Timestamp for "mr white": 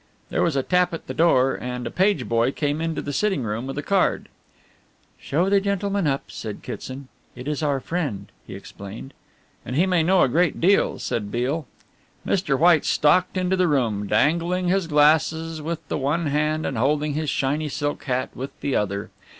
12.25-12.85